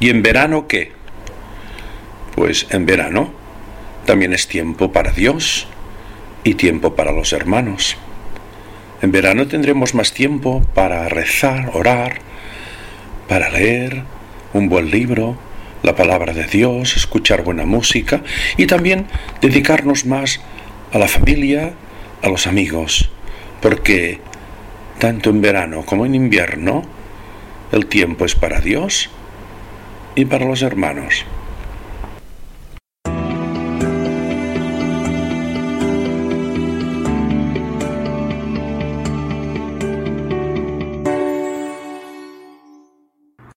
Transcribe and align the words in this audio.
¿Y 0.00 0.08
en 0.08 0.22
verano 0.22 0.66
qué? 0.66 0.92
Pues 2.34 2.66
en 2.70 2.86
verano 2.86 3.30
también 4.06 4.32
es 4.32 4.48
tiempo 4.48 4.92
para 4.92 5.12
Dios 5.12 5.66
y 6.42 6.54
tiempo 6.54 6.96
para 6.96 7.12
los 7.12 7.34
hermanos. 7.34 7.98
En 9.02 9.12
verano 9.12 9.46
tendremos 9.46 9.94
más 9.94 10.14
tiempo 10.14 10.62
para 10.74 11.06
rezar, 11.10 11.72
orar, 11.74 12.20
para 13.28 13.50
leer 13.50 14.04
un 14.54 14.70
buen 14.70 14.90
libro, 14.90 15.36
la 15.82 15.94
palabra 15.96 16.32
de 16.32 16.44
Dios, 16.44 16.96
escuchar 16.96 17.42
buena 17.42 17.66
música 17.66 18.22
y 18.56 18.66
también 18.66 19.06
dedicarnos 19.42 20.06
más 20.06 20.40
a 20.92 20.98
la 20.98 21.08
familia, 21.08 21.74
a 22.22 22.28
los 22.30 22.46
amigos, 22.46 23.10
porque 23.60 24.18
tanto 24.98 25.28
en 25.28 25.42
verano 25.42 25.84
como 25.84 26.06
en 26.06 26.14
invierno 26.14 26.84
el 27.70 27.84
tiempo 27.84 28.24
es 28.24 28.34
para 28.34 28.62
Dios 28.62 29.10
y 30.14 30.24
para 30.24 30.46
los 30.46 30.62
hermanos. 30.62 31.24